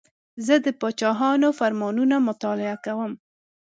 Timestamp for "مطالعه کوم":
2.27-3.11